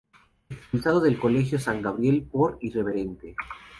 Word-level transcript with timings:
Expulsado 0.49 0.99
del 0.99 1.19
Colegio 1.19 1.59
San 1.59 1.83
Gabriel 1.83 2.23
por 2.23 2.57
irreverente. 2.61 3.35